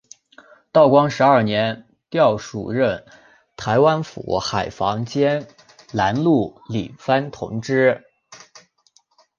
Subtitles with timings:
[0.71, 3.05] 道光十二年调署任
[3.55, 5.47] 台湾府海防兼
[5.91, 8.03] 南路理番同知。